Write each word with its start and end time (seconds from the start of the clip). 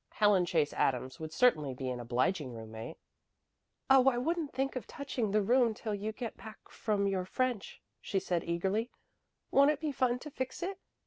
Helen 0.09 0.47
Chase 0.47 0.73
Adams 0.73 1.19
would 1.19 1.31
certainly 1.31 1.75
be 1.75 1.87
an 1.91 1.99
obliging 1.99 2.55
roommate. 2.55 2.97
"Oh, 3.87 4.09
I 4.09 4.17
wouldn't 4.17 4.51
think 4.51 4.75
of 4.75 4.87
touching 4.87 5.29
the 5.29 5.43
room 5.43 5.75
till 5.75 5.93
you 5.93 6.11
get 6.11 6.35
back 6.37 6.69
from 6.71 7.05
your 7.05 7.23
French," 7.23 7.83
she 8.01 8.19
said 8.19 8.43
eagerly. 8.43 8.89
"Won't 9.51 9.69
it 9.69 9.79
be 9.79 9.91
fun 9.91 10.17
to 10.17 10.31
fix 10.31 10.63
it? 10.63 10.79